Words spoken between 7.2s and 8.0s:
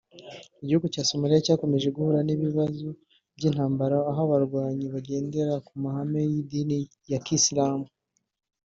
Kisilamu